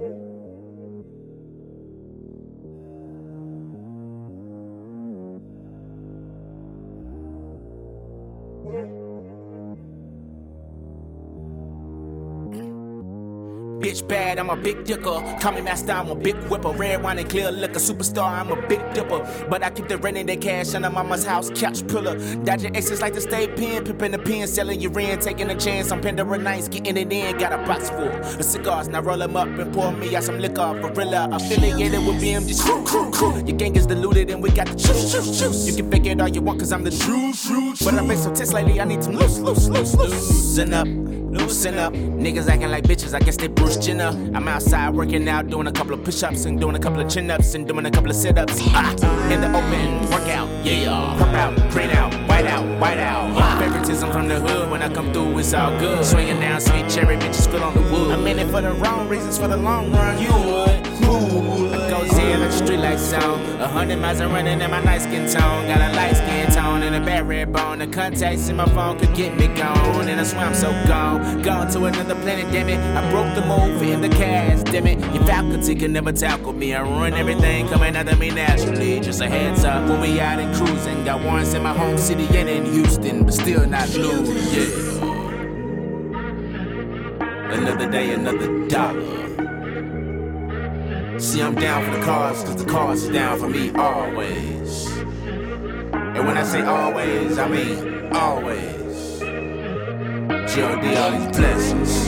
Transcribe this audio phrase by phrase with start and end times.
[0.00, 0.28] Yeah.
[13.78, 15.22] Bitch bad, I'm a big dicker.
[15.40, 16.70] Call me master, I'm a big whipper.
[16.70, 19.20] Red wine and clear liquor, superstar, I'm a big dipper.
[19.48, 22.18] But I keep the rent and the cash under mama's house, couch pillar.
[22.44, 25.92] Dodging exes like the state pen, pipping the pen, selling your rent, taking a chance
[25.92, 27.38] on Pandora Nights, getting it in.
[27.38, 30.40] Got a box full of cigars, now roll them up and pour me out some
[30.40, 30.74] liquor.
[30.82, 32.60] Gorilla, affiliated with BMG.
[32.60, 33.36] Crew, crew, crew.
[33.46, 35.68] Your gang is diluted and we got the juice, juice, juice.
[35.68, 37.84] You can fake it all you want, cause I'm the truth, truth.
[37.84, 40.58] But I've been so tense lately, I need some loose, loose, loose, loose.
[40.58, 41.07] Loosen up.
[41.30, 43.12] Loosen up, niggas acting like bitches.
[43.12, 44.08] I guess they Bruce Jenner.
[44.34, 47.54] I'm outside working out, doing a couple of push-ups and doing a couple of chin-ups
[47.54, 48.58] and doing a couple of sit-ups.
[48.68, 48.92] Ah,
[49.30, 51.16] in the open, workout, yeah.
[51.18, 53.36] Pop out, green out, white out, white out.
[53.36, 53.58] Yeah.
[53.58, 56.02] Favoritism from the hood when I come through, it's all good.
[56.04, 58.10] Swinging down sweet cherry, bitches feel on the wood.
[58.12, 60.18] I'm in it for the wrong reasons, for the long run.
[60.18, 61.48] You would, go
[62.32, 63.40] in the street lights on.
[63.60, 65.66] A hundred miles and running in my nice skin tone.
[65.66, 67.78] Got a light skin tone and a bad red bone.
[67.78, 71.42] The contacts in my phone could get me gone, and I swear I'm so gone.
[71.42, 72.78] Gone to another planet, damn it.
[72.78, 74.98] I broke the move in the cast, damn it.
[75.14, 76.74] Your faculty can never tackle me.
[76.74, 79.00] I run everything coming out of me naturally.
[79.00, 81.04] Just a heads up when we out and cruising.
[81.04, 84.88] Got warrants in my home city and in Houston, but still not blue, yeah.
[87.50, 89.27] Another day, another dollar.
[91.18, 94.86] See, I'm down for the cause, cause the cause is down for me always.
[94.96, 99.18] And when I say always, I mean always.
[100.54, 102.07] GOD, all these blessings.